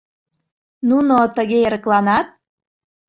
[0.89, 2.27] Нуно тыге эрыкланат?